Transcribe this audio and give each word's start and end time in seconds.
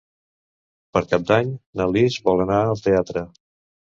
Per 0.97 1.01
Cap 1.11 1.27
d'Any 1.31 1.51
na 1.81 1.87
Lis 1.91 2.17
vol 2.29 2.41
anar 2.47 2.63
al 2.71 2.81
teatre. 2.87 3.27